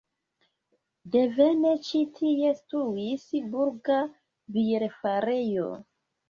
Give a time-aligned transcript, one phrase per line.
[1.15, 3.99] Devene ĉi tie situis burga
[4.57, 5.69] bierfarejo.